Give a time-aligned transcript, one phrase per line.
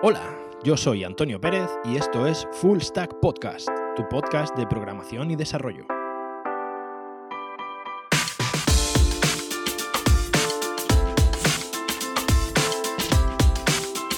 [0.00, 5.32] Hola, yo soy Antonio Pérez y esto es Full Stack Podcast, tu podcast de programación
[5.32, 5.86] y desarrollo.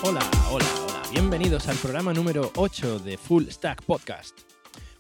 [0.02, 0.20] Hola,
[0.50, 4.38] hola, hola, bienvenidos al programa número 8 de Full Stack Podcast.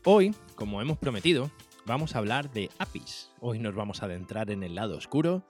[0.06, 1.50] Hoy, como hemos prometido,
[1.84, 3.30] vamos a hablar de APIs.
[3.40, 5.44] Hoy nos vamos a adentrar en el lado oscuro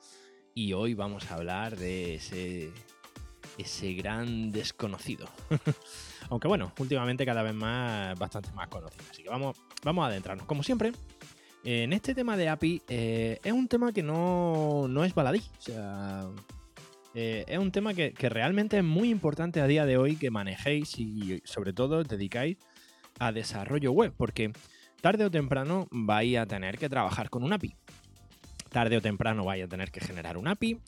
[0.54, 2.72] y hoy vamos a hablar de ese
[3.58, 5.28] ese gran desconocido.
[6.30, 9.04] Aunque bueno, últimamente cada vez más, bastante más conocido.
[9.10, 10.46] Así que vamos, vamos a adentrarnos.
[10.46, 10.92] Como siempre,
[11.64, 15.42] en este tema de API eh, es un tema que no, no es baladí.
[15.58, 16.28] O sea,
[17.14, 20.30] eh, es un tema que, que, realmente es muy importante a día de hoy que
[20.30, 22.56] manejéis y sobre todo dedicáis
[23.18, 24.14] a desarrollo web.
[24.16, 24.52] Porque
[25.00, 27.74] tarde o temprano vais a tener que trabajar con un API.
[28.70, 30.78] Tarde o temprano vais a tener que generar un API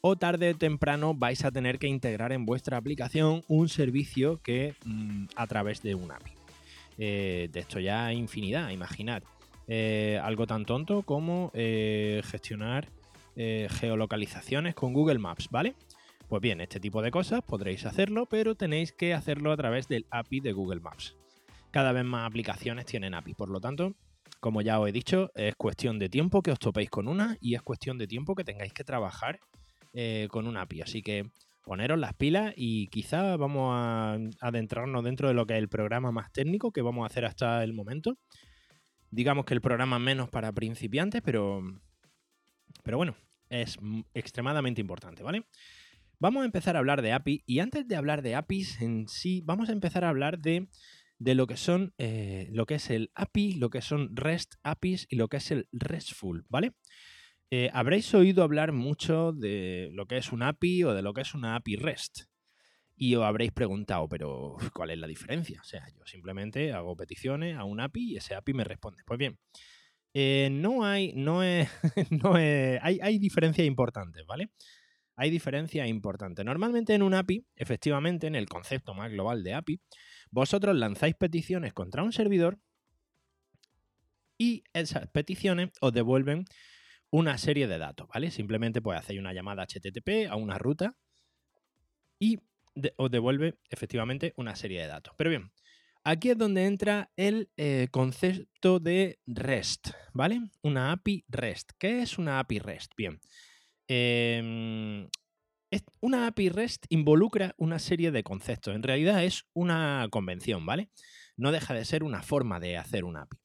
[0.00, 4.74] o tarde o temprano vais a tener que integrar en vuestra aplicación un servicio que
[4.84, 6.32] mm, a través de un API.
[6.98, 9.22] Eh, de esto ya infinidad, imaginad.
[9.66, 12.88] Eh, algo tan tonto como eh, gestionar
[13.36, 15.74] geolocalizaciones con Google Maps, ¿vale?
[16.28, 20.04] Pues bien, este tipo de cosas podréis hacerlo, pero tenéis que hacerlo a través del
[20.10, 21.16] API de Google Maps.
[21.70, 23.94] Cada vez más aplicaciones tienen API, por lo tanto,
[24.40, 27.54] como ya os he dicho, es cuestión de tiempo que os topéis con una y
[27.54, 29.40] es cuestión de tiempo que tengáis que trabajar
[29.92, 30.82] eh, con un API.
[30.82, 31.30] Así que
[31.62, 36.10] poneros las pilas y quizá vamos a adentrarnos dentro de lo que es el programa
[36.12, 38.18] más técnico que vamos a hacer hasta el momento.
[39.10, 41.62] Digamos que el programa menos para principiantes, pero,
[42.82, 43.16] pero bueno,
[43.48, 43.78] es
[44.14, 45.46] extremadamente importante, ¿vale?
[46.18, 49.42] Vamos a empezar a hablar de API y antes de hablar de APIs en sí,
[49.44, 50.68] vamos a empezar a hablar de,
[51.18, 55.06] de lo que son eh, lo que es el API, lo que son REST APIs
[55.08, 56.74] y lo que es el RESTful, ¿vale?
[57.52, 61.22] Eh, habréis oído hablar mucho de lo que es un API o de lo que
[61.22, 62.22] es una API REST.
[62.94, 65.60] Y os habréis preguntado, pero ¿cuál es la diferencia?
[65.60, 69.02] O sea, yo simplemente hago peticiones a un API y ese API me responde.
[69.04, 69.38] Pues bien,
[70.14, 71.68] eh, no hay, no es,
[72.10, 74.50] no hay, hay diferencias importantes, ¿vale?
[75.16, 76.44] Hay diferencias importantes.
[76.44, 79.80] Normalmente en un API, efectivamente, en el concepto más global de API,
[80.30, 82.58] vosotros lanzáis peticiones contra un servidor
[84.38, 86.44] y esas peticiones os devuelven
[87.10, 88.30] una serie de datos, ¿vale?
[88.30, 90.96] Simplemente pues hacéis una llamada HTTP a una ruta
[92.18, 92.38] y
[92.96, 95.14] os devuelve efectivamente una serie de datos.
[95.16, 95.52] Pero bien,
[96.04, 100.40] aquí es donde entra el eh, concepto de REST, ¿vale?
[100.62, 101.72] Una API REST.
[101.78, 102.92] ¿Qué es una API REST?
[102.96, 103.20] Bien,
[103.88, 105.08] em,
[106.00, 108.74] una API REST involucra una serie de conceptos.
[108.74, 110.90] En realidad es una convención, ¿vale?
[111.36, 113.38] No deja de ser una forma de hacer una API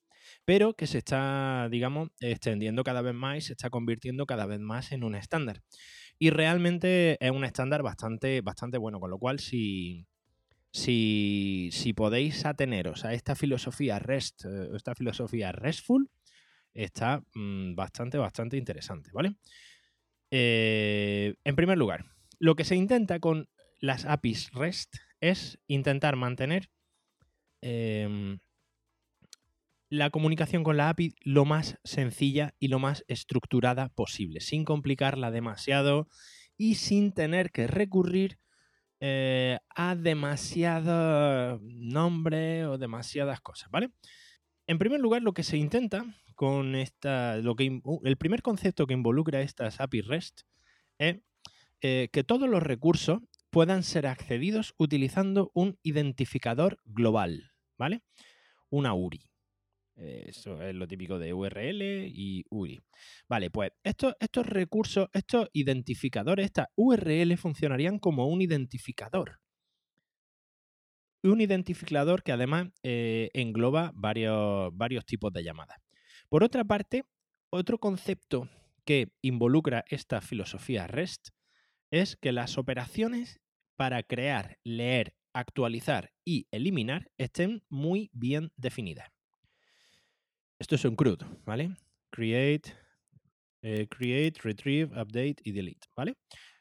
[0.45, 4.59] pero que se está, digamos, extendiendo cada vez más y se está convirtiendo cada vez
[4.59, 5.61] más en un estándar.
[6.17, 10.07] Y realmente es un estándar bastante, bastante bueno, con lo cual si,
[10.71, 16.09] si, si podéis ateneros a esta filosofía REST, eh, esta filosofía RESTful,
[16.73, 19.35] está mm, bastante, bastante interesante, ¿vale?
[20.31, 22.05] Eh, en primer lugar,
[22.39, 26.69] lo que se intenta con las APIs REST es intentar mantener
[27.61, 28.39] em,
[29.89, 35.31] la comunicación con la API lo más sencilla y lo más estructurada posible, sin complicarla
[35.31, 36.07] demasiado
[36.57, 38.39] y sin tener que recurrir
[38.99, 43.91] eh, a demasiado nombre o demasiadas cosas, ¿vale?
[44.67, 48.93] En primer lugar, lo que se intenta con esta, lo que, el primer concepto que
[48.93, 50.41] involucra estas API REST
[50.97, 51.17] es
[51.81, 53.19] eh, que todos los recursos
[53.51, 58.01] puedan ser accedidos utilizando un identificador global, ¿vale?
[58.69, 59.29] Una URI.
[59.95, 62.81] Eso es lo típico de URL y URI.
[63.29, 69.39] Vale, pues estos, estos recursos, estos identificadores, estas URL funcionarían como un identificador.
[71.23, 75.77] Un identificador que además eh, engloba varios, varios tipos de llamadas.
[76.29, 77.05] Por otra parte,
[77.49, 78.49] otro concepto
[78.83, 81.29] que involucra esta filosofía REST
[81.89, 83.39] es que las operaciones
[83.77, 89.14] para crear, leer, actualizar y eliminar estén muy bien definidas.
[90.57, 91.75] Esto es un CRUD, ¿vale?
[92.09, 92.73] Create,
[93.61, 96.15] eh, create, retrieve, update y delete, ¿vale?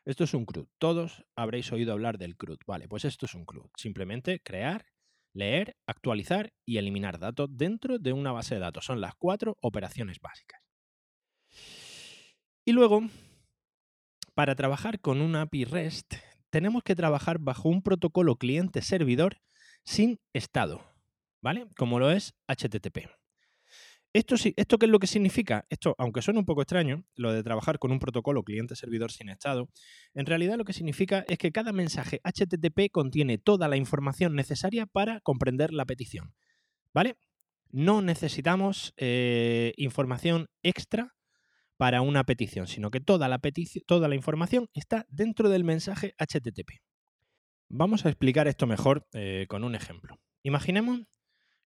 [0.05, 0.67] Esto es un CRUD.
[0.79, 2.89] Todos habréis oído hablar del CRUD, ¿vale?
[2.89, 3.71] Pues esto es un CRUD.
[3.77, 4.85] Simplemente crear,
[5.33, 8.85] leer, actualizar y eliminar datos dentro de una base de datos.
[8.85, 10.61] Son las cuatro operaciones básicas.
[12.67, 13.03] Y luego,
[14.35, 16.15] para trabajar con una API REST,
[16.51, 19.39] tenemos que trabajar bajo un protocolo cliente-servidor
[19.85, 20.85] sin estado,
[21.41, 21.69] ¿vale?
[21.77, 23.24] Como lo es HTTP.
[24.15, 25.67] ¿Esto, ¿Esto qué es lo que significa?
[25.71, 29.69] Esto, aunque suene un poco extraño, lo de trabajar con un protocolo cliente-servidor sin estado,
[30.15, 34.87] en realidad lo que significa es que cada mensaje HTTP contiene toda la información necesaria
[34.87, 36.33] para comprender la petición.
[36.95, 37.17] ¿Vale?
[37.71, 41.17] No necesitamos eh, información extra
[41.77, 43.41] para una petición, sino que toda la,
[43.85, 46.71] toda la información está dentro del mensaje HTTP.
[47.69, 50.21] Vamos a explicar esto mejor eh, con un ejemplo.
[50.45, 51.01] Imaginemos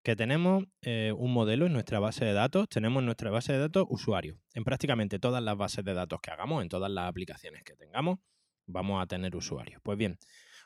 [0.03, 3.59] que tenemos eh, un modelo en nuestra base de datos, tenemos en nuestra base de
[3.59, 4.37] datos usuarios.
[4.53, 8.19] En prácticamente todas las bases de datos que hagamos, en todas las aplicaciones que tengamos,
[8.65, 9.81] vamos a tener usuarios.
[9.83, 10.17] Pues bien,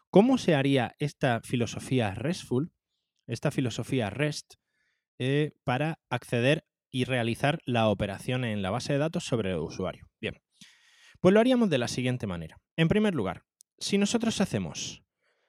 [0.09, 2.71] ¿cómo se haría esta filosofía RESTful,
[3.27, 4.55] esta filosofía REST,
[5.19, 10.09] eh, para acceder y realizar la operación en la base de datos sobre el usuario?
[10.19, 10.41] Bien,
[11.19, 12.57] pues lo haríamos de la siguiente manera.
[12.75, 13.43] En primer lugar,
[13.77, 15.03] si nosotros hacemos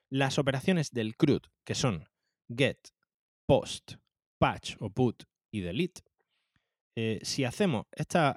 [0.08, 2.08] las operaciones del CRUD, que son
[2.54, 2.78] get,
[3.46, 3.94] post,
[4.38, 6.02] patch o put y delete,
[6.94, 8.36] eh, si hacemos estas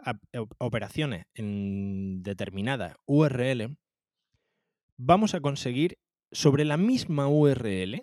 [0.60, 3.78] operaciones en determinada URL,
[4.98, 6.00] vamos a conseguir
[6.32, 8.02] sobre la misma URL,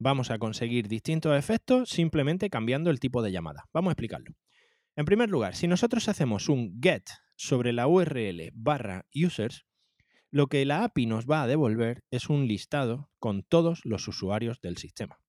[0.00, 3.68] vamos a conseguir distintos efectos simplemente cambiando el tipo de llamada.
[3.72, 4.34] Vamos a explicarlo.
[4.96, 9.64] En primer lugar, si nosotros hacemos un get sobre la URL barra users,
[10.30, 14.60] lo que la API nos va a devolver es un listado con todos los usuarios
[14.60, 15.21] del sistema.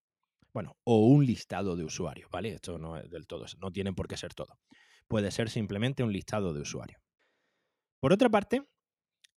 [0.53, 2.49] Bueno, o un listado de usuarios, ¿vale?
[2.49, 4.59] Esto no es del todo, no tiene por qué ser todo.
[5.07, 7.01] Puede ser simplemente un listado de usuarios.
[7.99, 8.61] Por otra parte,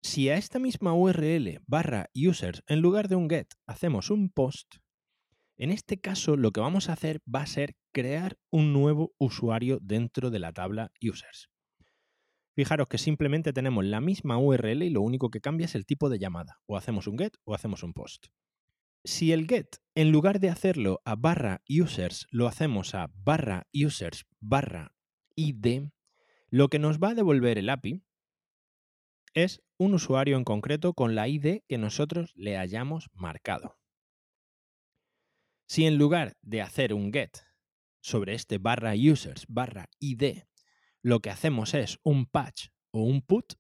[0.02, 4.76] si a esta misma URL barra users, en lugar de un get, hacemos un post,
[5.58, 9.80] en este caso lo que vamos a hacer va a ser crear un nuevo usuario
[9.82, 11.50] dentro de la tabla users.
[12.56, 16.10] Fijaros que simplemente tenemos la misma URL y lo único que cambia es el tipo
[16.10, 16.60] de llamada.
[16.68, 18.28] O hacemos un get o hacemos un post
[19.06, 24.26] si el get, en lugar de hacerlo a barra users, lo hacemos a barra users
[24.40, 24.96] barra
[25.36, 25.90] id,
[26.50, 28.04] lo que nos va a devolver el API
[29.34, 33.78] es un usuario en concreto con la ID que nosotros le hayamos marcado.
[35.68, 37.38] Si en lugar de hacer un get
[38.02, 40.44] sobre este barra users barra id,
[41.02, 43.54] lo que hacemos es un patch o un put,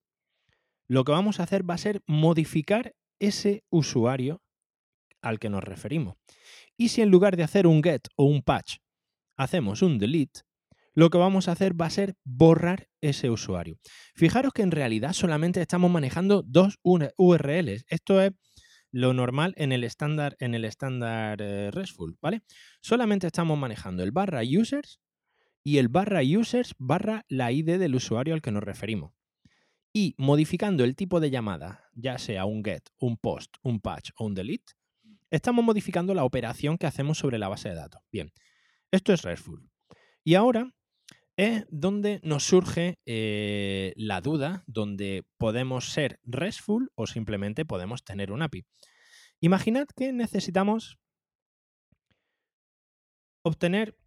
[0.88, 4.45] lo que vamos a hacer va a ser modificar ese usuario
[5.26, 6.16] al que nos referimos.
[6.78, 8.78] Y si en lugar de hacer un get o un patch
[9.36, 10.42] hacemos un delete,
[10.94, 13.78] lo que vamos a hacer va a ser borrar ese usuario.
[14.16, 17.86] Fijaros que en realidad solamente estamos manejando dos URLs.
[17.90, 18.32] Esto es
[18.92, 22.44] lo normal en el estándar en el estándar eh, RESTful, ¿vale?
[22.82, 25.02] Solamente estamos manejando el barra users
[25.64, 29.12] y el barra users barra la ID del usuario al que nos referimos.
[29.92, 34.26] Y modificando el tipo de llamada, ya sea un get, un post, un patch o
[34.26, 34.74] un delete,
[35.32, 38.02] estamos modificando la operación que hacemos sobre la base de datos.
[38.12, 38.32] Bien,
[38.92, 39.70] esto es RESTful.
[40.24, 40.72] Y ahora
[41.38, 48.32] es donde nos surge eh, la duda, donde podemos ser RESTful o simplemente podemos tener
[48.32, 48.66] un API.
[49.42, 50.98] Imaginad que necesitamos
[53.44, 53.98] obtener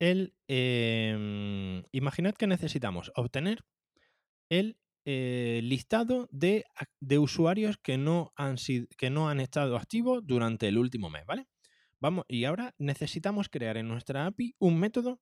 [0.00, 0.34] el...
[0.48, 3.64] Em, imaginad que necesitamos obtener
[4.50, 6.64] el eh, listado de,
[7.18, 8.56] usuarios que no, han
[8.96, 11.46] que no han estado activos durante el último mes, ¿vale?
[12.00, 15.20] Vamos, y ahora necesitamos crear en nuestra API un método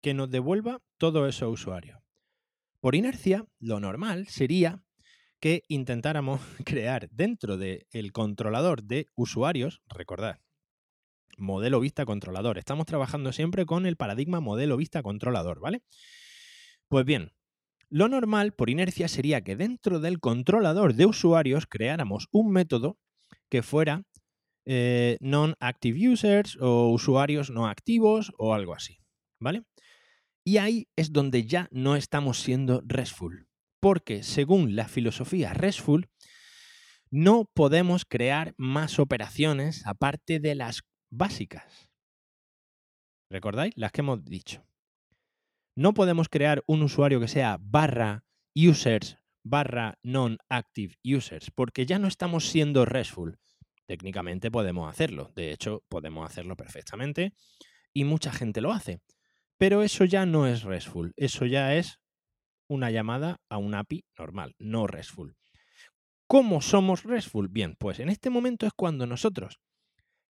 [0.00, 2.00] que nos devuelva todos esos usuarios.
[2.80, 4.82] Por inercia, lo normal sería
[5.40, 10.40] que intentáramos crear dentro del controlador de usuarios, recordad,
[11.38, 12.58] modelo vista controlador.
[12.58, 15.82] Estamos trabajando siempre con el paradigma modelo vista controlador, ¿vale?
[16.88, 17.32] Pues bien,
[17.92, 22.98] lo normal, por inercia, sería que dentro del controlador de usuarios creáramos un método
[23.50, 24.06] que fuera
[24.64, 28.96] eh, non-active users o usuarios no activos o algo así,
[29.38, 29.64] ¿vale?
[30.42, 33.46] Y ahí es donde ya no estamos siendo RESTful,
[33.78, 36.08] porque según la filosofía RESTful,
[37.10, 40.80] no podemos crear más operaciones aparte de las
[41.10, 41.90] básicas.
[43.28, 43.74] ¿Recordáis?
[43.76, 44.64] Las que hemos dicho
[45.74, 48.24] no podemos crear un usuario que sea barra
[48.54, 53.38] users barra non-active users, porque ya no estamos siendo RESTful.
[53.86, 57.34] Técnicamente podemos hacerlo, de hecho podemos hacerlo perfectamente
[57.92, 59.00] y mucha gente lo hace,
[59.58, 62.00] pero eso ya no es RESTful, eso ya es
[62.68, 65.36] una llamada a un API normal, no RESTful.
[66.26, 67.48] ¿Cómo somos RESTful?
[67.48, 69.60] Bien, pues en este momento es cuando nosotros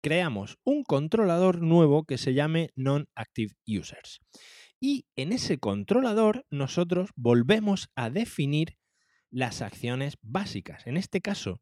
[0.01, 4.21] creamos un controlador nuevo que se llame non-active users.
[4.81, 8.79] Y en ese controlador nosotros volvemos a definir
[9.31, 10.87] las acciones básicas.
[10.87, 11.61] En este caso,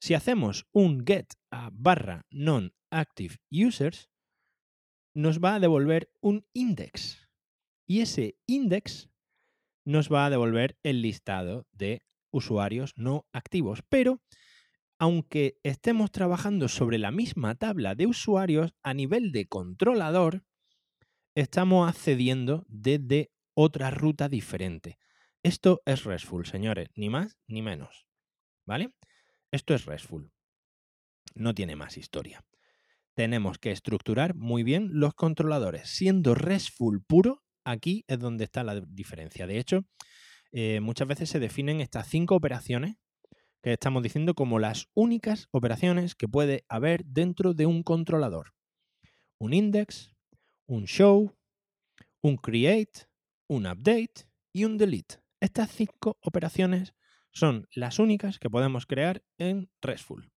[0.00, 4.10] si hacemos un get a barra non-active users,
[5.14, 7.28] nos va a devolver un index.
[7.86, 9.10] Y ese index
[9.84, 12.02] nos va a devolver el listado de
[12.32, 13.82] usuarios no activos.
[13.88, 14.22] Pero
[14.98, 20.44] aunque estemos trabajando sobre la misma tabla de usuarios, a nivel de controlador,
[21.34, 24.98] estamos accediendo desde otra ruta diferente.
[25.42, 28.06] Esto es RESTful, señores, ni más ni menos.
[28.66, 28.94] ¿Vale?
[29.50, 30.30] Esto es RESTful.
[31.34, 32.44] No tiene más historia.
[33.14, 35.88] Tenemos que estructurar muy bien los controladores.
[35.88, 39.46] Siendo RESTful puro, aquí es donde está la diferencia.
[39.46, 39.84] De hecho,
[40.52, 42.96] eh, muchas veces se definen estas cinco operaciones
[43.62, 48.54] que estamos diciendo como las únicas operaciones que puede haber dentro de un controlador.
[49.38, 50.14] Un index,
[50.70, 51.36] un show,
[52.22, 53.08] un create,
[53.48, 55.16] un update y un delete.
[55.40, 56.94] Estas cinco operaciones
[57.32, 60.30] son las únicas que podemos crear en RESTful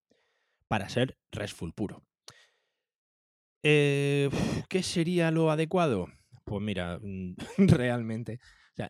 [0.68, 2.04] para ser RESTful puro.
[3.64, 4.30] Eh,
[4.70, 6.08] ¿Qué sería lo adecuado?
[6.46, 7.00] Pues mira,
[7.58, 8.40] realmente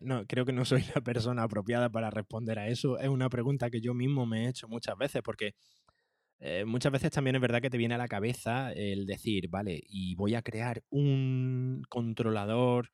[0.00, 2.98] no, creo que no soy la persona apropiada para responder a eso.
[2.98, 5.52] Es una pregunta que yo mismo me he hecho muchas veces porque
[6.40, 9.80] eh, muchas veces también es verdad que te viene a la cabeza el decir, vale,
[9.88, 12.90] y voy a crear un controlador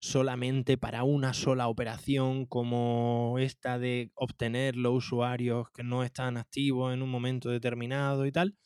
[0.00, 6.94] solamente para una sola operación como esta de obtener los usuarios que no están activos
[6.94, 8.56] en un momento determinado y tal,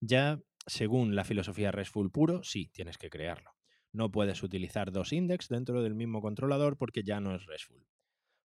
[0.00, 3.50] ya según la filosofía RESTful puro, sí, tienes que crearlo.
[3.92, 7.86] No puedes utilizar dos index dentro del mismo controlador porque ya no es RESTful.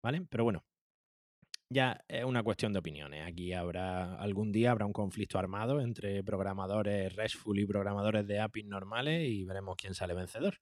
[0.02, 0.26] ¿Vale?
[0.28, 0.64] Pero bueno,
[1.68, 3.26] ya es una cuestión de opiniones.
[3.26, 8.66] Aquí habrá algún día habrá un conflicto armado entre programadores RESTful y programadores de APIs
[8.66, 10.58] normales y veremos quién sale vencedor.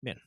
[0.00, 0.18] Bien.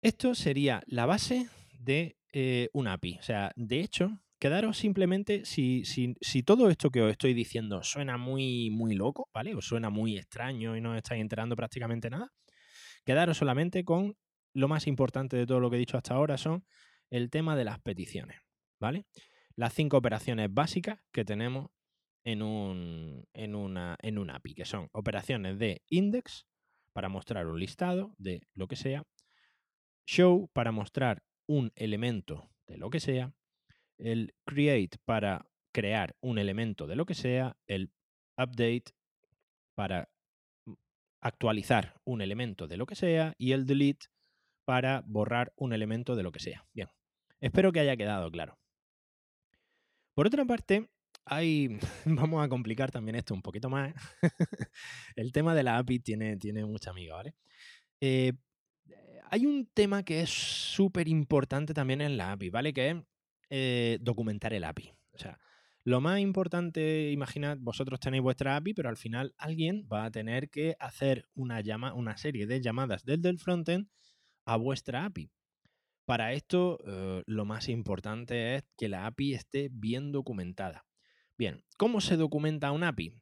[0.00, 3.18] Esto sería la base de eh, un API.
[3.18, 8.16] O sea, de hecho, quedaros simplemente, si, si, todo esto que os estoy diciendo suena
[8.16, 9.54] muy, muy loco, ¿vale?
[9.54, 12.32] O suena muy extraño y no estáis enterando prácticamente nada,
[13.04, 14.16] quedaros solamente con
[14.54, 16.64] lo más importante de todo lo que he dicho hasta ahora son
[17.10, 18.40] el tema de las peticiones,
[18.80, 19.06] ¿vale?
[19.54, 21.70] Las cinco operaciones básicas que tenemos
[22.24, 26.46] en un, en, una, en un API, que son operaciones de index
[26.92, 29.04] para mostrar un listado de lo que sea,
[30.06, 33.32] show para mostrar un elemento de lo que sea,
[33.98, 37.90] el create para crear un elemento de lo que sea, el
[38.36, 38.92] update
[39.74, 40.08] para
[41.20, 44.06] actualizar un elemento de lo que sea y el delete
[44.64, 46.66] para borrar un elemento de lo que sea.
[46.72, 46.88] Bien,
[47.40, 48.58] espero que haya quedado claro.
[50.14, 50.88] Por otra parte,
[51.24, 53.94] hay, vamos a complicar también esto un poquito más.
[55.16, 57.34] el tema de la API tiene, tiene mucha amiga, ¿vale?
[58.00, 58.32] Eh,
[59.30, 62.72] hay un tema que es súper importante también en la API, ¿vale?
[62.72, 62.96] Que es
[63.50, 64.92] eh, documentar el API.
[65.12, 65.38] O sea,
[65.84, 70.50] lo más importante, imaginad, vosotros tenéis vuestra API, pero al final alguien va a tener
[70.50, 71.62] que hacer una,
[71.94, 73.88] una serie de llamadas desde el frontend
[74.44, 75.30] a vuestra API.
[76.08, 80.86] Para esto, eh, lo más importante es que la API esté bien documentada.
[81.36, 83.12] Bien, ¿cómo se documenta un API?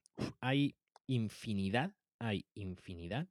[0.40, 0.76] hay
[1.08, 3.26] infinidad, hay infinidad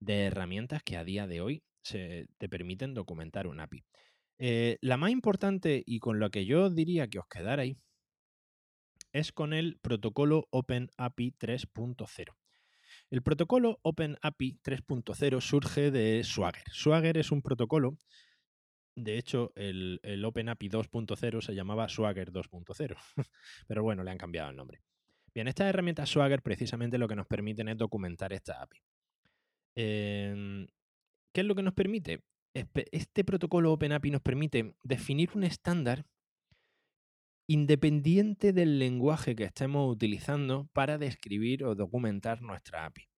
[0.00, 3.84] de herramientas que a día de hoy se, te permiten documentar un API.
[4.38, 7.76] Eh, la más importante y con la que yo diría que os quedarais
[9.12, 12.34] es con el protocolo OpenAPI 3.0.
[13.10, 16.64] El protocolo OpenAPI 3.0 surge de Swagger.
[16.72, 17.98] Swagger es un protocolo,
[18.96, 22.96] de hecho el, OpenAPI 2.0 se llamaba Swagger 2.0,
[23.68, 24.82] pero bueno, le han cambiado el nombre.
[25.34, 28.80] Bien, estas herramientas Swagger precisamente lo que nos permiten es documentar esta API.
[29.76, 30.66] Em,
[31.32, 32.24] ¿Qué es lo que nos permite?
[32.90, 36.06] este protocolo OpenAPI nos permite definir un estándar
[37.46, 43.10] independiente del lenguaje que estemos utilizando para describir o documentar nuestra API.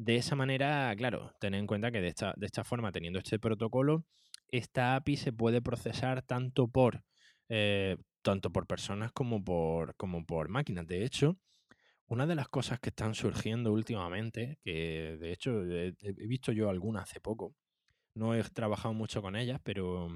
[0.00, 3.38] De esa manera, claro, tened en cuenta que de esta, de esta forma, teniendo este
[3.38, 4.04] protocolo,
[4.48, 7.04] esta API se puede procesar tanto por,
[7.48, 10.86] eh, tanto por personas como por, como por máquinas.
[10.86, 11.38] De hecho,
[12.06, 15.92] una de las cosas que están surgiendo últimamente, que de hecho he
[16.26, 17.54] visto yo alguna hace poco,
[18.14, 20.08] no he trabajado mucho con ellas, pero,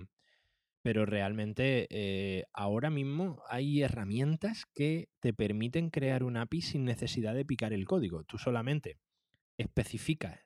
[0.83, 7.35] pero realmente eh, ahora mismo hay herramientas que te permiten crear un API sin necesidad
[7.35, 8.25] de picar el código.
[8.25, 8.99] Tú solamente
[9.59, 10.41] especificas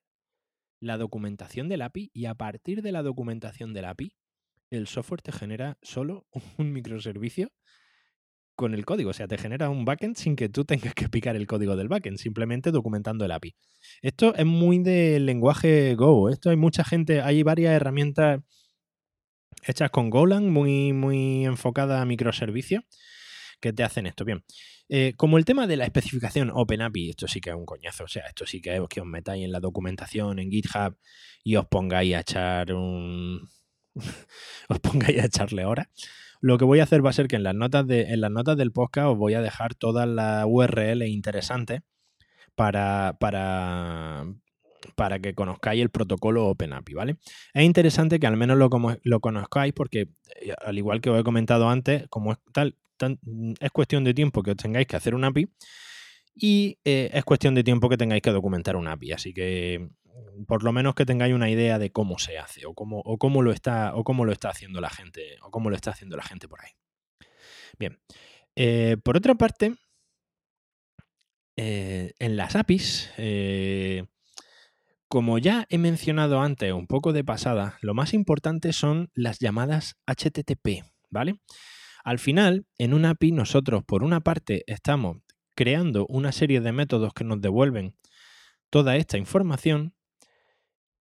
[0.81, 4.13] la documentación del API y a partir de la documentación del API,
[4.71, 6.27] el software te genera solo
[6.59, 7.53] un microservicio
[8.57, 9.11] con el código.
[9.11, 11.89] O sea, te genera un backend sin que tú tengas que picar el código del
[11.89, 13.55] backend, simplemente documentando el API.
[14.03, 16.31] Esto es muy del lenguaje Go.
[16.31, 18.41] Esto hay mucha gente, hay varias herramientas
[19.67, 22.85] hechas con Golang, muy, muy enfocadas a microservicios,
[23.61, 24.25] que te hacen esto.
[24.25, 24.45] Bien,
[24.89, 28.09] eh, como el tema de la especificación OpenAPI, esto sí que es un coñazo, o
[28.09, 30.97] sea, esto sí que es que os metáis en la documentación, en GitHub
[31.43, 33.49] y os pongáis a echar un...
[34.69, 35.89] os pongáis a echarle horas.
[36.41, 38.31] Lo que voy a hacer va a ser que en las notas, de, en las
[38.31, 41.81] notas del podcast os voy a dejar todas las URL interesantes
[42.55, 44.27] para, para,
[44.95, 47.17] para que conozcáis el protocolo OpenAPI, ¿vale?
[47.53, 50.09] Es interesante que al menos lo, conozcáis porque,
[50.41, 52.77] eh, al igual que os he comentado antes, como es tal,
[53.61, 55.49] es cuestión de tiempo que os tengáis que hacer un API
[56.35, 59.13] y eh, es cuestión de tiempo que tengáis que documentar un API.
[59.13, 59.89] Así que
[60.47, 63.43] por lo menos que tengáis una idea de cómo se hace o cómo, o cómo
[63.43, 66.23] lo está o cómo lo está haciendo la gente o cómo lo está haciendo la
[66.23, 66.71] gente por ahí.
[67.79, 67.99] Bien.
[68.55, 69.75] Eh, por otra parte,
[71.59, 73.11] en las APIs,
[75.17, 79.97] como ya he mencionado antes un poco de pasada, lo más importante son las llamadas
[80.07, 81.41] HTTP, ¿vale?
[82.05, 85.23] Al final, en una API nosotros por una parte estamos
[85.55, 87.97] creando una serie de métodos que nos devuelven
[88.69, 89.95] toda esta información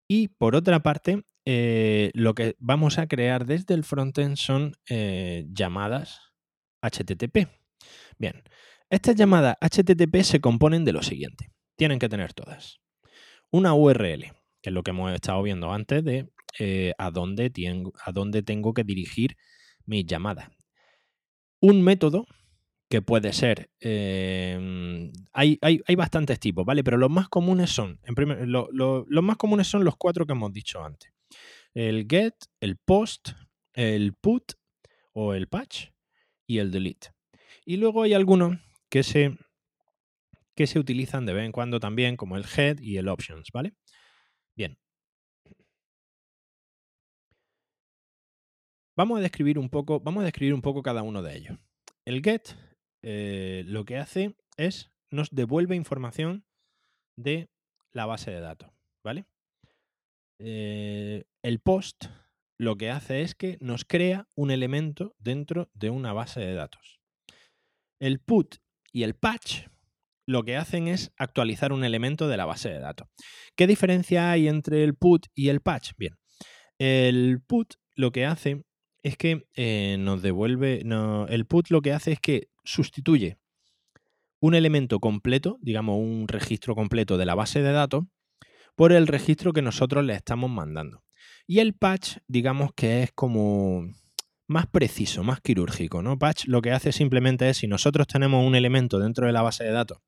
[0.07, 5.45] y por otra parte eh, lo que vamos a crear desde el frontend son eh,
[5.49, 6.21] llamadas
[6.83, 7.49] HTTP.
[8.17, 8.45] Bien,
[8.91, 11.51] estas llamadas HTTP se componen de lo siguiente.
[11.77, 12.84] Tienen que tener todas
[13.55, 17.53] una URL, que es lo que hemos estado viendo antes de eh, a, dónde
[18.05, 19.37] a dónde tengo que dirigir
[19.87, 20.49] mis llamadas.
[21.61, 22.27] Un método
[22.91, 25.59] que puede ser, em, hay,
[25.97, 26.83] bastantes tipos, ¿vale?
[26.83, 28.01] Pero los más comunes son,
[28.43, 31.13] los más comunes son los cuatro que hemos dicho antes.
[31.75, 33.31] El get, el post,
[33.73, 34.55] el put
[35.13, 35.91] o el patch
[36.45, 37.13] y el delete.
[37.65, 38.59] Y luego hay algunos
[38.89, 39.39] que se
[40.55, 43.75] que se utilizan de vez en cuando también, como el head y el options, ¿vale?
[44.57, 44.79] Bien.
[48.97, 51.59] Vamos a describir un poco, vamos a describir un poco cada uno de ellos.
[52.05, 52.57] El get
[53.03, 56.45] eh, lo que hace es nos devuelve información
[57.17, 57.51] de
[57.93, 58.71] la base de datos,
[59.05, 59.27] ¿vale?
[60.39, 62.07] Eh, el post
[62.59, 67.01] lo que hace es que nos crea un elemento dentro de una base de datos.
[68.01, 68.57] El put
[68.93, 69.67] y el patch
[70.27, 73.09] lo que hacen es actualizar un elemento de la base de datos.
[73.57, 75.93] ¿Qué diferencia hay entre el put y el patch?
[75.97, 76.17] Bien,
[76.79, 78.65] el put lo que hace
[79.03, 80.83] es que eh, nos devuelve,
[81.29, 83.39] el put lo que hace es que sustituye
[84.41, 88.05] un elemento completo, digamos un registro completo de la base de datos,
[88.75, 91.03] por el registro que nosotros le estamos mandando.
[91.47, 93.87] Y el patch, digamos que es como
[94.47, 96.03] más preciso, más quirúrgico.
[96.03, 96.19] ¿no?
[96.19, 99.65] Patch lo que hace simplemente es, si nosotros tenemos un elemento dentro de la base
[99.65, 99.99] de datos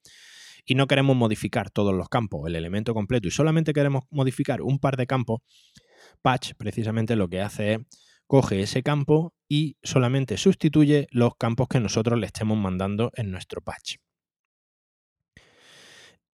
[0.65, 4.79] y no queremos modificar todos los campos, el elemento completo, y solamente queremos modificar un
[4.79, 5.41] par de campos,
[6.23, 7.81] Patch precisamente lo que hace es
[8.27, 13.61] coge ese campo y solamente sustituye los campos que nosotros le estemos mandando en nuestro
[13.61, 13.97] patch.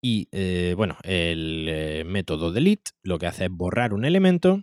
[0.03, 4.63] Y eh, bueno, el eh, método delete lo que hace es borrar un elemento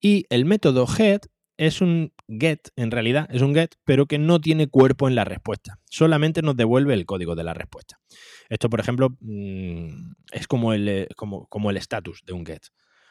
[0.00, 1.20] y el método head
[1.58, 5.24] es un get, en realidad, es un get, pero que no tiene cuerpo en la
[5.24, 5.78] respuesta.
[5.90, 8.00] Solamente nos devuelve el código de la respuesta.
[8.48, 12.62] Esto, por ejemplo, mm, es como el, eh, como, como el status de un get.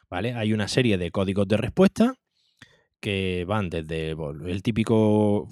[0.09, 0.33] ¿Vale?
[0.33, 2.15] Hay una serie de códigos de respuesta
[3.01, 5.47] que van desde el típico,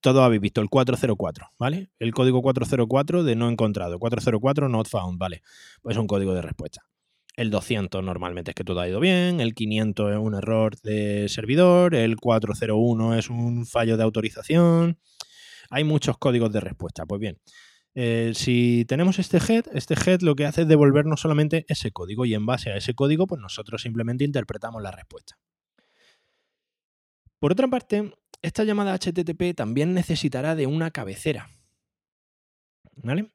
[0.00, 1.90] todos habéis visto el 404, ¿vale?
[1.98, 5.42] El código 404 de no encontrado, 404 not found, ¿vale?
[5.82, 6.82] Pues es un código de respuesta.
[7.38, 11.28] El 200 normalmente es que todo ha ido bien, el 500 es un error de
[11.28, 14.98] servidor, el 401 es un fallo de autorización.
[15.70, 17.06] Hay muchos códigos de respuesta.
[17.06, 17.38] Pues bien,
[17.94, 22.24] eh, si tenemos este head, este head lo que hace es devolvernos solamente ese código
[22.24, 25.38] y en base a ese código, pues nosotros simplemente interpretamos la respuesta.
[27.38, 31.48] Por otra parte, esta llamada HTTP también necesitará de una cabecera.
[32.96, 33.30] ¿Vale?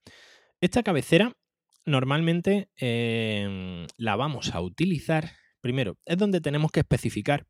[0.59, 1.37] Esta cabecera
[1.85, 7.45] normalmente em, la vamos a utilizar, primero, es donde tenemos que especificar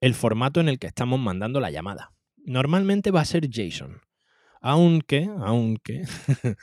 [0.00, 2.12] el formato en el que estamos mandando la llamada.
[2.36, 4.00] Normalmente va a ser JSON,
[4.60, 6.02] aunque, aunque,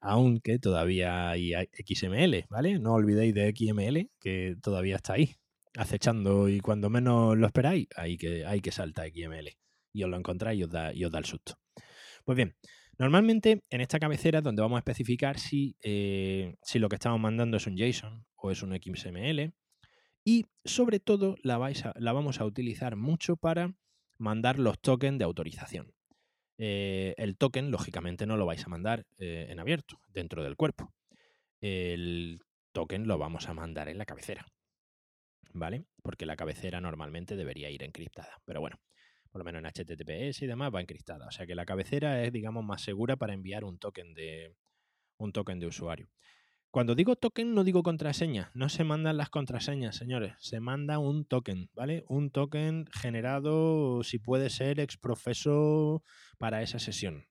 [0.00, 2.78] aunque todavía hay XML, ¿vale?
[2.78, 5.36] No olvidéis de XML, que todavía está ahí,
[5.76, 9.56] acechando y cuando menos lo esperáis, hay que, hay que saltar XML.
[9.94, 11.58] Y os lo encontráis y os da, y os da el susto.
[12.24, 12.56] Pues bien,
[12.98, 15.36] Normalmente en esta cabecera es donde vamos a especificar
[15.82, 19.52] eh, si, lo que estamos mandando es un JSON o es un XML
[20.24, 21.58] y sobre todo la,
[21.96, 23.74] la vamos a utilizar mucho para
[24.18, 25.92] mandar los tokens de autorización.
[26.58, 30.92] Eh, el token, lógicamente, no lo vais a mandar eh, en abierto, dentro del cuerpo.
[31.60, 32.40] El
[32.72, 34.46] token lo vamos a mandar en la cabecera.
[35.54, 35.84] ¿Vale?
[36.02, 38.40] Porque la cabecera normalmente debería ir encriptada.
[38.44, 38.78] Pero bueno,
[39.32, 41.26] por lo menos en HTTPS y demás, va encristada.
[41.26, 44.54] O sea que la cabecera es, digamos, más segura para enviar un token de,
[45.16, 46.10] un token de usuario.
[46.70, 48.50] Cuando digo token, no digo contraseña.
[48.54, 50.34] No se mandan las contraseñas, señores.
[50.38, 52.04] Se manda un token, ¿vale?
[52.08, 56.02] Un token generado, si puede ser, exprofeso
[56.38, 57.24] para esa sesión.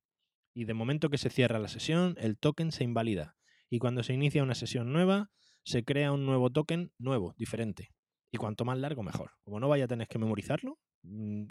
[0.54, 3.36] Y de momento que se cierra la sesión, el token se invalida.
[3.70, 5.32] Y cuando se inicia una sesión nueva,
[5.64, 7.90] se crea un nuevo token nuevo, diferente.
[8.32, 9.32] Y cuanto más largo, mejor.
[9.44, 10.78] Como no vaya a tener que memorizarlo,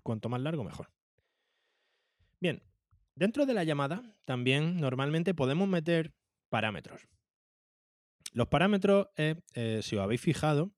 [0.02, 0.90] cuanto más largo, mejor.
[2.40, 2.62] Bien,
[3.14, 6.12] dentro de la llamada también normalmente podemos meter
[6.48, 7.06] parámetros.
[8.32, 9.36] Los parámetros, eh,
[9.82, 10.72] si os habéis fijado,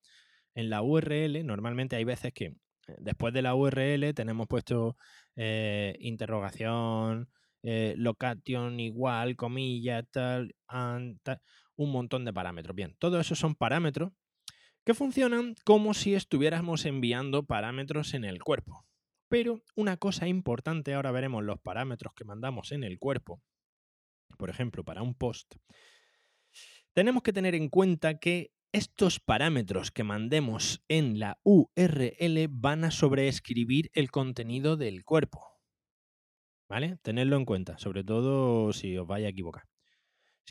[0.55, 2.57] en la URL normalmente hay veces que eh,
[2.99, 4.97] después de la URL tenemos puesto
[5.37, 7.29] eh, interrogación,
[7.63, 10.55] location igual, comillas, tal,
[11.23, 11.41] tal,
[11.77, 12.75] un montón de parámetros.
[12.75, 14.13] Bien, todos esos son parámetros
[14.85, 18.85] que funcionan como si estuviéramos enviando parámetros en el cuerpo.
[19.29, 23.41] Pero una cosa importante, ahora veremos los parámetros que mandamos en el cuerpo,
[24.37, 25.55] por ejemplo, para un post,
[26.93, 32.91] tenemos que tener en cuenta que estos parámetros que mandemos en la URL van a
[32.91, 35.47] sobreescribir el contenido del cuerpo.
[36.69, 36.99] ¿Vale?
[37.03, 39.72] Tenedlo en cuenta, sobre todo si os vais a equivocar.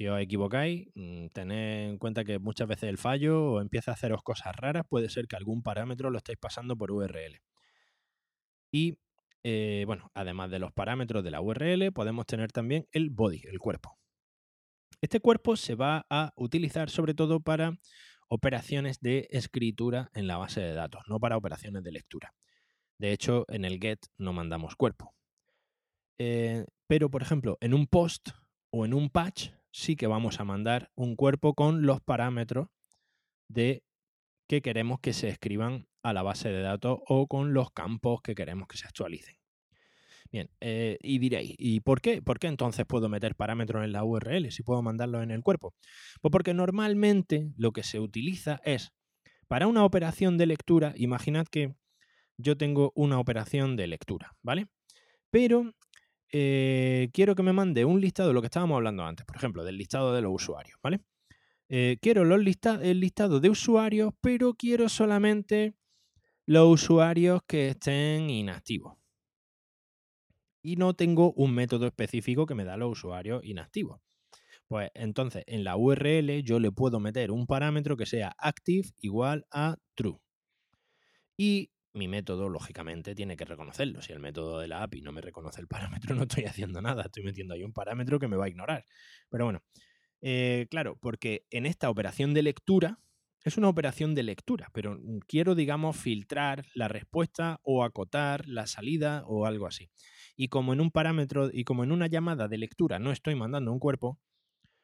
[0.02, 3.94] Si os equivocáis, mm, tened en cuenta que muchas veces el fallo o empieza a
[3.94, 7.40] haceros cosas raras, puede ser que algún parámetro lo estéis pasando por URL.
[8.72, 8.98] Y
[9.44, 13.60] eh, bueno, además de los parámetros de la URL, podemos tener también el body, el
[13.60, 14.00] cuerpo.
[15.02, 17.78] Este cuerpo se va a utilizar sobre todo para
[18.28, 22.34] operaciones de escritura en la base de datos, no para operaciones de lectura.
[22.98, 25.14] De hecho, en el get no mandamos cuerpo.
[26.18, 28.30] Eh, pero, por ejemplo, en un post
[28.72, 32.68] o en un patch sí que vamos a mandar un cuerpo con los parámetros
[33.48, 33.84] de
[34.48, 38.36] que queremos que se escriban a la base de datos o con los campos que
[38.36, 39.36] queremos que se actualicen.
[40.32, 42.22] Bien, eh, y diréis, ¿y por qué?
[42.22, 45.74] ¿Por qué entonces puedo meter parámetros en la URL si puedo mandarlos en el cuerpo?
[46.22, 48.94] Pues porque normalmente lo que se utiliza es,
[49.48, 51.76] para una operación de lectura, imaginad que
[52.38, 54.68] yo tengo una operación de lectura, ¿vale?
[55.32, 55.74] Pero
[56.32, 59.63] eh, quiero que me mande un listado de lo que estábamos hablando antes, por ejemplo,
[59.63, 61.02] del listado de los usuarios, ¿vale?
[61.70, 62.39] Eh, quiero los
[62.82, 65.74] el listado de usuarios, pero quiero solamente
[66.46, 68.98] los usuarios que estén inactivos.
[70.62, 74.02] Y no tengo un método específico que me da los usuarios inactivos.
[74.67, 79.46] Pues entonces en la URL yo le puedo meter un parámetro que sea active igual
[79.52, 80.20] a true.
[81.38, 84.02] Y mi método, lógicamente, tiene que reconocerlo.
[84.02, 87.04] Si el método de la API no me reconoce el parámetro, no estoy haciendo nada.
[87.04, 88.86] Estoy metiendo ahí un parámetro que me va a ignorar.
[89.30, 89.64] Pero bueno,
[90.22, 93.00] eh, claro, porque en esta operación de lectura,
[93.44, 99.24] es una operación de lectura, pero quiero, digamos, filtrar la respuesta o acotar la salida
[99.26, 99.90] o algo así.
[100.36, 103.72] Y como en un parámetro y como en una llamada de lectura no estoy mandando
[103.72, 104.20] un cuerpo,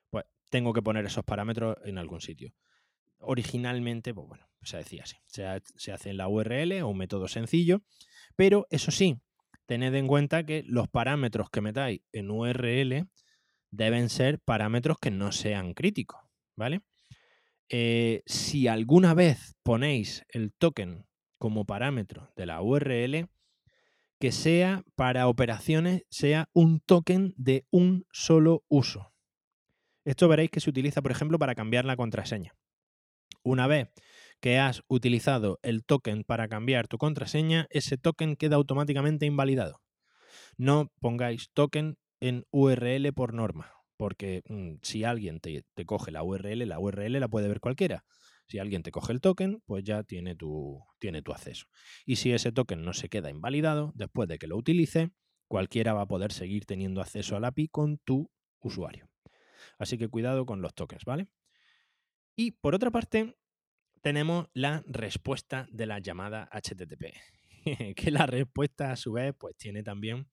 [0.10, 2.54] pues tengo que poner esos parámetros en algún sitio.
[3.20, 5.17] Originalmente, pues bueno, se decía así.
[5.27, 7.82] Se, hace en la URL o un método sencillo,
[8.36, 9.17] pero eso sí,
[9.65, 13.08] tened en cuenta que los parámetros que metáis en URL
[13.71, 16.21] deben ser parámetros que no sean críticos,
[16.56, 16.82] ¿vale?
[17.69, 21.06] Eh, si alguna vez ponéis el token
[21.38, 23.30] como parámetro de la URL,
[24.19, 29.13] que sea para operaciones, sea un token de un solo uso.
[30.06, 32.56] Esto veréis que se utiliza, por ejemplo, para cambiar la contraseña.
[33.43, 33.89] Una vez
[34.39, 39.82] que has utilizado el token para cambiar tu contraseña, ese token queda automáticamente invalidado.
[40.58, 46.67] No pongáis token en URL por norma, porque mm, si alguien te, coge la URL,
[46.67, 48.06] la URL la puede ver cualquiera.
[48.47, 50.36] Si alguien te coge el token, pues ya tiene
[51.00, 51.67] tiene tu acceso.
[52.06, 55.12] Y si ese token no se queda invalidado, después de que lo utilice,
[55.47, 59.10] cualquiera va a poder seguir teniendo acceso al API con tu usuario.
[59.78, 61.28] Así que cuidado con los tokens, ¿vale?
[62.36, 63.36] Y por otra parte,
[64.01, 67.13] tenemos la respuesta de la llamada HTTP.
[67.95, 70.27] que la respuesta a su vez pues tiene también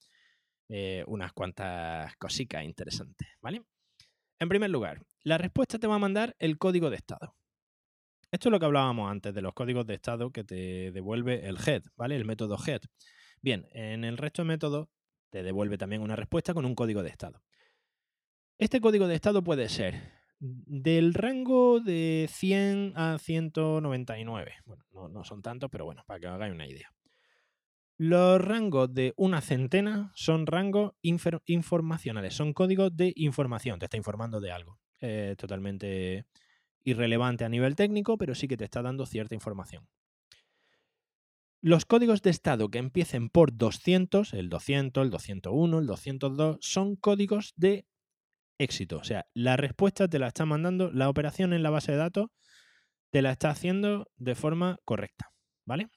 [0.68, 3.62] eh, unas cuantas cositas interesantes, ¿vale?
[4.38, 7.34] En primer lugar, la respuesta te va a mandar el código de estado.
[8.30, 11.56] Esto es lo que hablábamos antes de los códigos de estado que te devuelve el
[11.64, 12.16] head, ¿vale?
[12.16, 12.80] El método head.
[13.40, 14.88] Bien, en el resto de métodos
[15.30, 17.42] te devuelve también una respuesta con un código de estado.
[18.58, 24.52] Este código de estado puede ser del rango de 100 a 199.
[24.66, 26.92] Bueno, no, son tantos, pero bueno, para que hagáis una idea.
[27.96, 34.40] Los rangos de una centena son rangos informacionales, son códigos de información, te está informando
[34.40, 34.78] de algo.
[35.38, 36.26] Totalmente
[36.82, 39.88] irrelevante a nivel técnico, pero sí que te está dando cierta información.
[41.62, 46.96] Los códigos de estado que empiecen por 200, el 200, el 201, el 202, son
[46.96, 47.86] códigos de
[48.58, 48.98] éxito.
[48.98, 52.30] O sea, la respuesta te la está mandando, la operación en la base de datos
[53.10, 55.30] te la está haciendo de forma correcta,
[55.64, 55.88] ¿vale?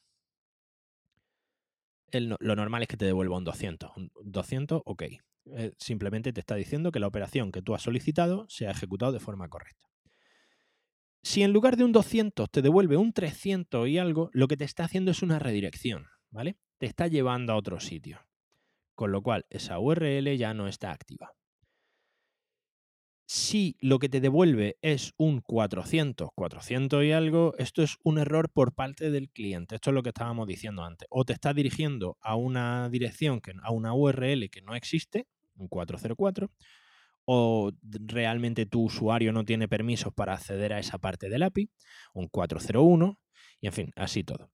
[2.12, 3.92] lo normal es que te devuelva un 200.
[3.98, 5.04] Un 200, ok.
[5.56, 9.12] Eh, simplemente te está diciendo que la operación que tú has solicitado se ha ejecutado
[9.12, 9.88] de forma correcta.
[11.24, 14.64] Si en lugar de un 200 te devuelve un 300 y algo, lo que te
[14.64, 16.58] está haciendo es una redirección, ¿vale?
[16.78, 18.22] Te está llevando a otro sitio.
[18.96, 21.34] Con lo cual, esa URL ya no está activa.
[23.30, 28.50] Si lo que te devuelve es un 400, 400 y algo, esto es un error
[28.50, 29.76] por parte del cliente.
[29.76, 31.10] Esto es lo que estábamos diciendo antes.
[31.12, 36.50] O te está dirigiendo a una dirección, a una URL que no existe, un 404,
[37.26, 41.70] o realmente tu usuario no tiene permisos para acceder a esa parte del API,
[42.14, 43.20] un 401,
[43.60, 44.50] y en fin, así todo.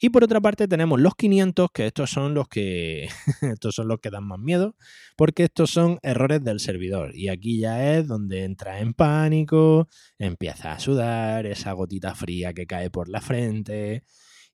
[0.00, 3.08] Y por otra parte tenemos los 500, que estos son los que
[3.42, 4.76] estos son los que dan más miedo,
[5.16, 10.72] porque estos son errores del servidor y aquí ya es donde entra en pánico, empieza
[10.72, 14.04] a sudar, esa gotita fría que cae por la frente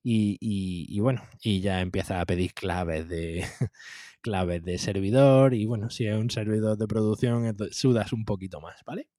[0.01, 3.45] y, y bueno, y ya empieza a pedir claves de
[4.21, 8.81] claves de servidor y bueno, si es un servidor de producción, sudas un poquito más,
[8.85, 9.09] ¿vale?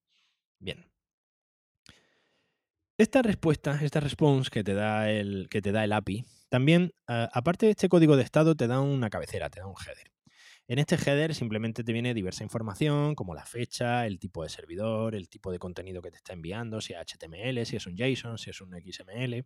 [0.60, 0.93] Bien.
[2.96, 7.66] Esta respuesta, esta response que te da el, que te da el API, también, aparte
[7.66, 10.12] de este código de estado, te da una cabecera, te da un header.
[10.68, 15.16] En este header simplemente te viene diversa información, como la fecha, el tipo de servidor,
[15.16, 18.38] el tipo de contenido que te está enviando, si es HTML, si es un JSON,
[18.38, 19.44] si es un XML.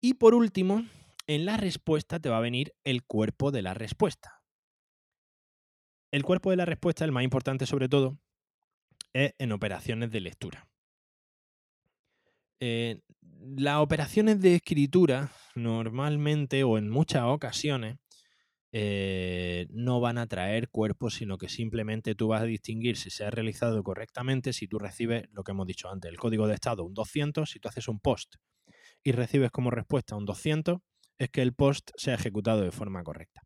[0.00, 0.84] Y por último,
[1.26, 4.42] en la respuesta te va a venir el cuerpo de la respuesta.
[6.12, 8.16] El cuerpo de la respuesta, el más importante sobre todo,
[9.12, 10.68] es en operaciones de lectura.
[12.60, 13.00] Eh,
[13.56, 17.96] las operaciones de escritura normalmente o en muchas ocasiones
[18.72, 23.24] eh, no van a traer cuerpos, sino que simplemente tú vas a distinguir si se
[23.24, 26.84] ha realizado correctamente si tú recibes lo que hemos dicho antes, el código de estado,
[26.84, 28.34] un 200, si tú haces un post
[29.04, 30.78] y recibes como respuesta un 200,
[31.18, 33.42] es que el post se ha ejecutado de forma correcta.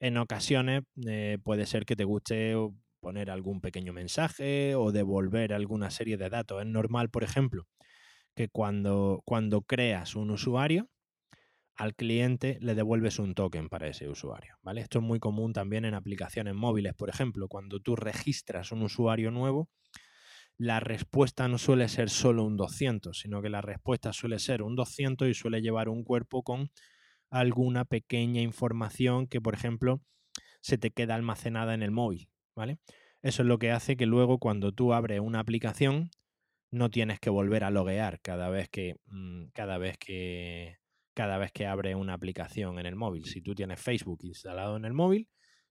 [0.00, 2.54] En ocasiones eh, puede ser que te guste
[2.98, 6.60] poner algún pequeño mensaje o devolver alguna serie de datos.
[6.60, 7.68] Es normal, por ejemplo,
[8.36, 10.88] que cuando, cuando creas un usuario,
[11.74, 14.56] al cliente le devuelves un token para ese usuario.
[14.62, 14.82] ¿vale?
[14.82, 19.30] Esto es muy común también en aplicaciones móviles, por ejemplo, cuando tú registras un usuario
[19.30, 19.68] nuevo,
[20.58, 24.74] la respuesta no suele ser solo un 200, sino que la respuesta suele ser un
[24.74, 26.70] 200 y suele llevar un cuerpo con
[27.30, 30.00] alguna pequeña información que, por ejemplo,
[30.62, 32.78] se te queda almacenada en el móvil, ¿vale?
[33.22, 36.10] Eso es lo que hace que luego cuando tú abres una aplicación
[36.76, 40.76] no tienes que volver a loguear cada vez que mm, cada vez que
[41.14, 43.24] cada vez que abres una aplicación en el móvil.
[43.24, 45.28] Si tú tienes Facebook instalado en el móvil,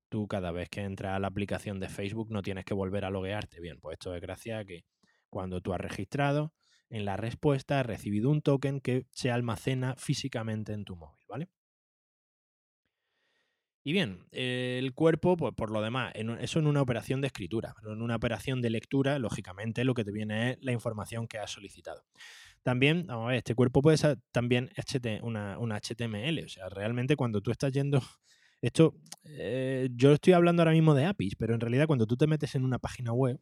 [0.09, 3.11] tú cada vez que entras a la aplicación de Facebook no tienes que volver a
[3.11, 3.61] loguearte.
[3.61, 4.85] Bien, pues esto es gracias a que
[5.29, 6.53] cuando tú has registrado,
[6.89, 11.49] en la respuesta has recibido un token que se almacena físicamente en tu móvil, ¿vale?
[13.87, 18.01] Y bien, el cuerpo, pues por lo demás, eso en una operación de escritura, en
[18.01, 22.03] una operación de lectura, lógicamente, lo que te viene es la información que has solicitado.
[22.63, 24.71] También, vamos a ver, este cuerpo puede ser también
[25.21, 28.01] una, una HTML, o sea, realmente cuando tú estás yendo,
[28.59, 32.25] esto, eh, yo estoy hablando ahora mismo de APIs, pero en realidad cuando tú te
[32.25, 33.39] metes en una página web,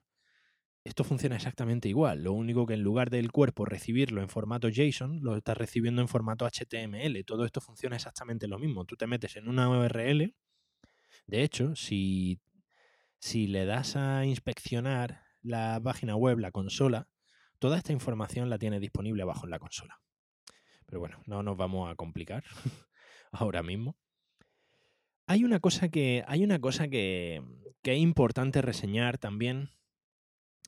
[0.83, 2.23] esto funciona exactamente igual.
[2.23, 6.09] Lo único que en lugar del cuerpo recibirlo en formato JSON, lo estás recibiendo en
[6.09, 7.23] formato HTML.
[7.25, 8.83] Todo esto funciona exactamente lo mismo.
[8.85, 10.35] Tú te metes en una URL.
[11.25, 12.41] De hecho, si,
[13.17, 17.07] si le das a inspeccionar la página web, la consola,
[17.59, 20.01] toda esta información la tiene disponible abajo en la consola.
[20.85, 22.43] Pero bueno, no nos vamos a complicar
[23.31, 23.95] ahora mismo.
[25.27, 27.41] Hay una cosa que, hay una cosa que,
[27.81, 29.69] que es importante reseñar también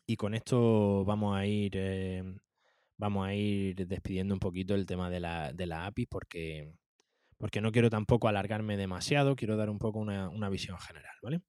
[0.07, 2.23] y con esto vamos a ir, eh,
[2.97, 6.73] vamos a ir despidiendo un poquito el tema de la, de la API porque,
[7.37, 11.41] porque no quiero tampoco alargarme demasiado, quiero dar un poco una, visión general, ¿vale?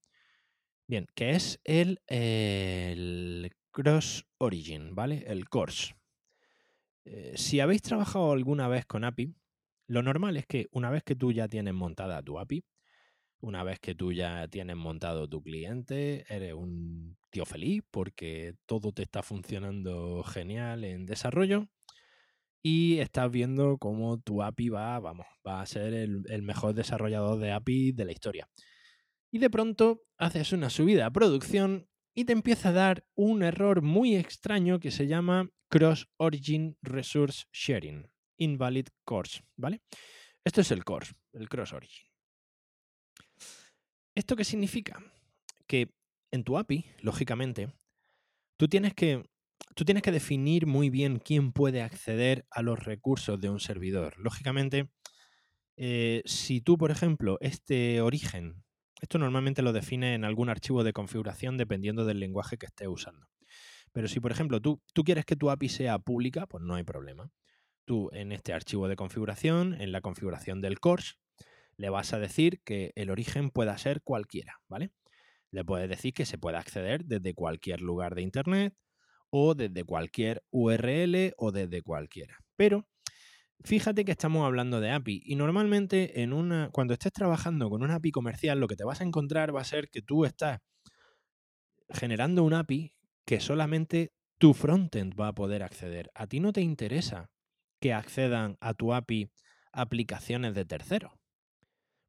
[0.89, 5.25] Bien, que es el, el Cross Origin, ¿vale?
[5.27, 5.95] El Course.
[7.05, 9.35] Eh, si habéis trabajado alguna vez con API,
[9.87, 12.65] lo normal es que una vez que tú ya tienes montada tu API,
[13.41, 18.93] una vez que tú ya tienes montado tu cliente, eres un tío feliz porque todo
[18.93, 21.69] te está funcionando genial en desarrollo
[22.63, 27.53] y estás viendo cómo tu API va, vamos, va a ser el, mejor desarrollador de
[27.53, 28.49] API de la historia.
[29.31, 33.83] Y de pronto haces una subida a producción y te empieza a dar un error
[33.83, 38.11] muy extraño que se llama Cross Origin Resource Sharing.
[38.39, 39.83] invalid course, ¿vale?
[40.45, 42.16] Esto es el course, el cross origin.
[44.17, 44.99] ¿Esto qué significa?
[45.67, 45.91] Que
[46.31, 47.69] en tu API, lógicamente,
[48.57, 49.23] tú tienes que,
[49.75, 54.17] tú tienes que definir muy bien quién puede acceder a los recursos de un servidor.
[54.17, 54.89] Lógicamente,
[55.77, 58.65] eh, si tú, por ejemplo, este origen,
[59.03, 63.29] esto normalmente lo define en algún archivo de configuración dependiendo del lenguaje que estés usando.
[63.93, 66.85] Pero si, por ejemplo, tú, tú quieres que tu API sea pública, pues no hay
[66.85, 67.31] problema.
[67.85, 71.17] Tú en este archivo de configuración, en la configuración del course,
[71.77, 74.93] le vas a decir que el origen pueda ser cualquiera, ¿vale?
[75.51, 78.75] Le puedes decir que se puede acceder desde cualquier lugar de Internet
[79.31, 82.39] o desde cualquier URL o desde cualquiera.
[82.57, 82.89] Pero
[83.65, 87.97] fíjate que estamos hablando de API y normalmente en una, cuando estés trabajando con una
[87.97, 90.61] API comercial lo que te vas a encontrar va a ser que tú estás
[91.91, 96.11] generando un API que solamente tu frontend va a poder acceder.
[96.15, 97.31] A ti no te interesa
[97.81, 99.31] que accedan a tu API
[99.73, 101.13] aplicaciones de terceros.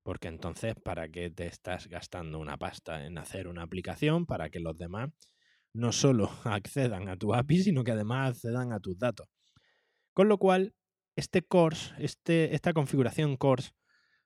[0.07, 4.61] Porque entonces, ¿para qué te estás gastando una pasta en hacer una aplicación para que
[4.61, 5.09] los demás
[5.73, 9.27] no solo accedan a tu API, sino que además accedan a tus datos?
[10.13, 10.73] Con lo cual,
[11.17, 13.71] este course, este, esta configuración course,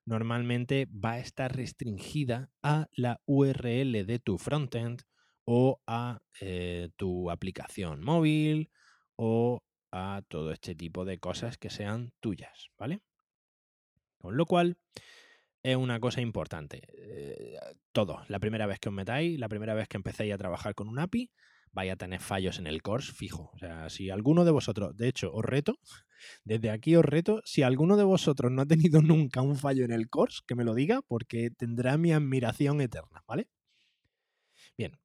[0.06, 5.02] normalmente va a estar restringida a la URL de tu frontend
[5.46, 8.70] o a eh, tu aplicación móvil
[9.15, 13.02] o a todo este tipo de cosas que sean tuyas, ¿vale?
[14.20, 14.78] Con lo cual,
[15.63, 16.82] es una cosa importante.
[16.93, 17.58] Eh,
[17.91, 20.88] todo, la primera vez que os metáis, la primera vez que empecéis a trabajar con
[20.88, 21.30] un API,
[21.71, 23.52] vaya a tener fallos en el course fijo.
[23.54, 25.78] O sea, si alguno de vosotros, de hecho, os reto,
[26.43, 29.91] desde aquí os reto, si alguno de vosotros no ha tenido nunca un fallo en
[29.91, 33.47] el course, que me lo diga, porque tendrá mi admiración eterna, ¿vale?
[34.78, 34.97] Bien.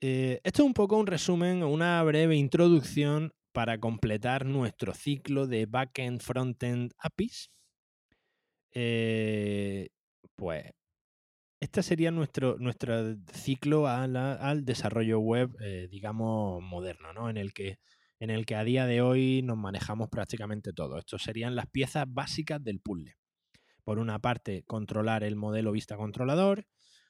[0.00, 5.66] Eh, esto es un poco un resumen, una breve introducción para completar nuestro ciclo de
[5.66, 7.50] backend, frontend APIs
[8.72, 9.88] eh,
[10.36, 10.72] pues
[11.60, 17.28] este sería nuestro, nuestro ciclo al desarrollo web, eh, digamos, moderno, ¿no?
[17.28, 17.78] En el, que,
[18.20, 20.98] en el que a día de hoy nos manejamos prácticamente todo.
[20.98, 23.16] Estos serían las piezas básicas del puzzle.
[23.82, 26.66] Por una parte, controlar el modelo vista controlador.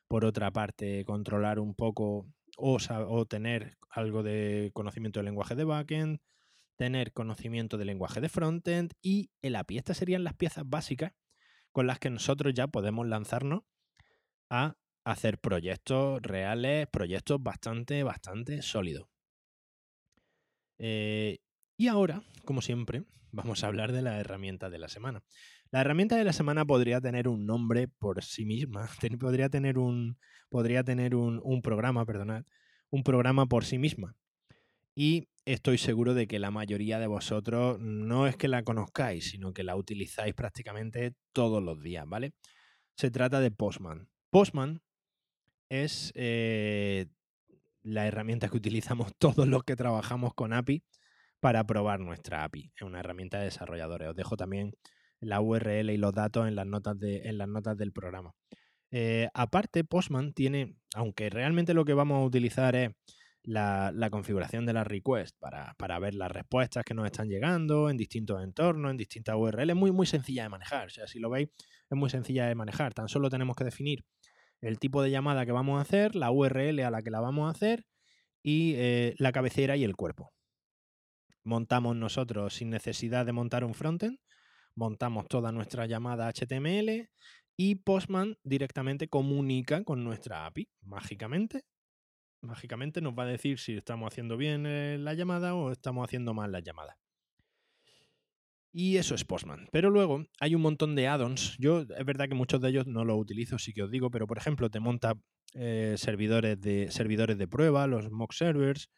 [0.08, 5.64] Por otra parte, controlar un poco o, o tener algo de conocimiento del lenguaje de
[5.64, 6.20] backend,
[6.76, 9.76] tener conocimiento del lenguaje de frontend y el API.
[9.76, 11.12] Estas serían las piezas básicas
[11.78, 13.62] con las que nosotros ya podemos lanzarnos
[14.50, 19.06] a hacer proyectos reales, proyectos bastante, bastante sólidos.
[20.80, 21.38] Eh,
[21.76, 25.22] y ahora, como siempre, vamos a hablar de la herramienta de la semana.
[25.70, 28.88] La herramienta de la semana podría tener un nombre por sí misma,
[29.20, 32.42] podría tener un, podría tener un, un programa, perdonad,
[32.90, 34.16] un programa por sí misma.
[34.96, 39.52] Y estoy seguro de que la mayoría de vosotros no es que la conozcáis, sino
[39.54, 42.32] que la utilizáis prácticamente todos los días, ¿vale?
[42.96, 44.08] Se trata de Postman.
[44.30, 44.82] Postman
[45.70, 47.06] es eh,
[47.82, 50.84] la herramienta que utilizamos todos los que trabajamos con API
[51.40, 52.72] para probar nuestra API.
[52.76, 54.08] Es una herramienta de desarrolladores.
[54.08, 54.72] Os dejo también
[55.20, 58.34] la URL y los datos en las notas, de, en las notas del programa.
[58.90, 62.90] Eh, aparte, Postman tiene, aunque realmente lo que vamos a utilizar es
[63.44, 68.42] la, configuración de la request para, ver las respuestas que nos están llegando en distintos
[68.42, 69.70] entornos, en distintas URL.
[69.70, 70.90] Es muy, sencilla de manejar.
[70.90, 71.48] Si lo veis,
[71.90, 72.94] es muy sencilla de manejar.
[72.94, 74.04] Tan solo tenemos que definir
[74.60, 77.46] el tipo de llamada que vamos a hacer, la URL a la que la vamos
[77.46, 77.86] a hacer
[78.42, 80.32] y eh, la cabecera y el cuerpo.
[81.44, 84.18] Montamos nosotros sin necesidad de montar un frontend,
[84.74, 87.08] montamos toda nuestra llamada HTML
[87.56, 91.64] y Postman directamente comunica con nuestra API, mágicamente,
[92.40, 96.34] mágicamente nos va a decir si estamos haciendo bien eh, la llamada o estamos haciendo
[96.34, 96.98] mal la llamada.
[98.72, 99.68] Y eso es Postman.
[99.72, 101.56] Pero luego hay un montón de add-ons.
[101.58, 104.26] Yo es verdad que muchos de ellos no los utilizo, sí que os digo, pero
[104.26, 105.14] por ejemplo te monta
[105.54, 108.88] eh, servidores, de, servidores de prueba, los mock servers.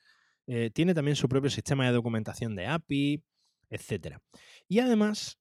[0.46, 3.22] Eh, tiene también su propio sistema de documentación de API,
[3.70, 4.16] etc.
[4.68, 5.38] Y además,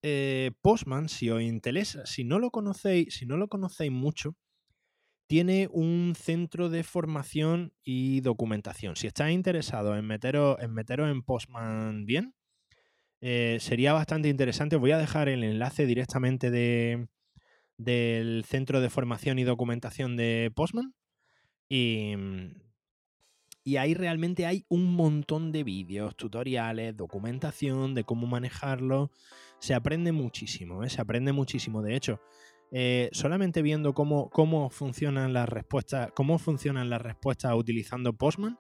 [0.62, 4.36] Postman, si os interesa, si no lo conocéis, si no lo conocéis mucho,
[5.30, 8.96] tiene un centro de formación y documentación.
[8.96, 12.34] Si estáis interesados en meteros en, meteros en Postman bien,
[13.22, 14.76] eh, sería bastante interesante.
[14.76, 17.10] Os voy a dejar el enlace directamente de,
[17.78, 20.96] del centro de formación y documentación de Postman.
[21.70, 22.16] Y,
[23.64, 29.12] y ahí realmente hay un montón de vídeos, tutoriales, documentación de cómo manejarlo.
[29.60, 30.90] Se aprende muchísimo, ¿eh?
[30.90, 31.84] se aprende muchísimo.
[31.84, 32.20] De hecho,
[32.72, 38.60] eh, solamente viendo cómo, cómo funcionan las respuestas, cómo funcionan las respuestas utilizando Postman,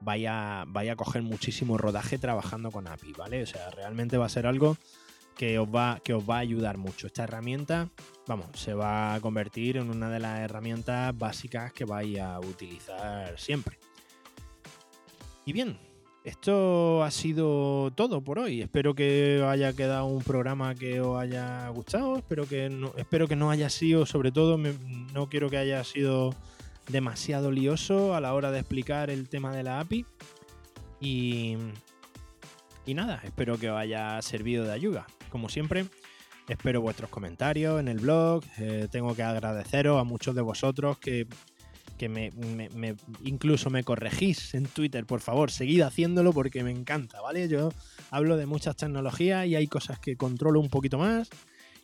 [0.00, 3.42] vaya, vaya a coger muchísimo rodaje trabajando con API, ¿vale?
[3.42, 4.76] O sea, realmente va a ser algo
[5.36, 7.06] que os, va, que os va a ayudar mucho.
[7.06, 7.88] Esta herramienta,
[8.26, 13.38] vamos, se va a convertir en una de las herramientas básicas que vais a utilizar
[13.38, 13.78] siempre.
[15.46, 15.78] Y bien,
[16.24, 18.60] esto ha sido todo por hoy.
[18.60, 22.16] Espero que haya quedado un programa que os haya gustado.
[22.16, 26.34] Espero que no, espero que no haya sido, sobre todo, no quiero que haya sido
[26.88, 30.04] demasiado lioso a la hora de explicar el tema de la API.
[31.00, 31.56] Y,
[32.84, 35.06] y nada, espero que os haya servido de ayuda.
[35.30, 35.86] Como siempre,
[36.48, 38.42] espero vuestros comentarios en el blog.
[38.58, 41.26] Eh, tengo que agradeceros a muchos de vosotros que
[41.98, 42.32] que me,
[43.22, 47.48] incluso me corregís en Twitter, por favor, seguid haciéndolo porque me encanta, ¿vale?
[47.48, 47.70] Yo
[48.10, 51.28] hablo de muchas tecnologías y hay cosas que controlo un poquito más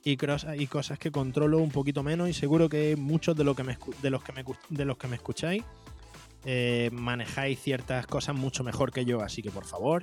[0.05, 3.79] y, cosas que controlo un poquito menos y seguro que muchos de, lo que me,
[4.03, 5.63] de, los, que me, de los que me escucháis
[6.45, 10.03] eh, manejáis ciertas cosas mucho mejor que yo, así que por favor,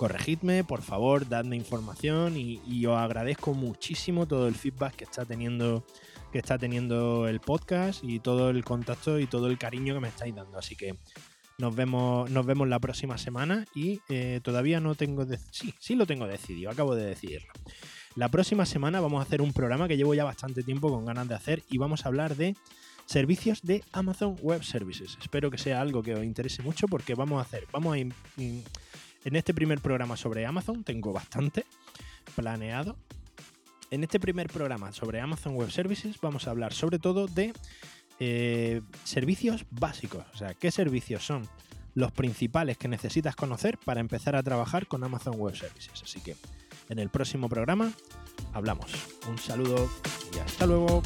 [0.00, 5.26] corregidme, por favor, dadme información y, y os agradezco muchísimo todo el feedback que está
[5.26, 5.84] teniendo
[6.32, 10.08] que está teniendo el podcast y todo el contacto y todo el cariño que me
[10.08, 10.56] estáis dando.
[10.56, 10.96] Así que
[11.58, 15.26] nos vemos, nos vemos la próxima semana y eh, todavía no tengo...
[15.50, 17.52] Sí, sí lo tengo decidido, acabo de decidirlo.
[18.14, 21.28] La próxima semana vamos a hacer un programa que llevo ya bastante tiempo con ganas
[21.28, 22.56] de hacer y vamos a hablar de
[23.04, 25.18] servicios de Amazon Web Services.
[25.20, 28.00] Espero que sea algo que os interese mucho porque vamos a hacer, vamos a...
[29.24, 31.64] En este primer programa sobre Amazon tengo bastante
[32.34, 32.96] planeado
[33.90, 37.52] en este primer programa sobre Amazon Web Services vamos a hablar sobre todo de
[38.20, 40.24] eh, servicios básicos.
[40.32, 41.48] O sea, qué servicios son
[41.94, 46.02] los principales que necesitas conocer para empezar a trabajar con Amazon Web Services.
[46.02, 46.36] Así que
[46.88, 47.92] en el próximo programa
[48.52, 48.92] hablamos.
[49.28, 49.90] Un saludo
[50.34, 51.02] y hasta luego.